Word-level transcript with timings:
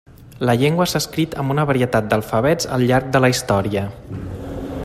La 0.49 0.53
llengua 0.61 0.87
s'ha 0.91 1.01
escrit 1.03 1.35
amb 1.43 1.53
una 1.55 1.65
varietat 1.71 2.09
d'alfabets 2.13 2.71
al 2.79 2.89
llarg 2.93 3.15
de 3.17 3.25
la 3.27 3.33
història. 3.37 3.85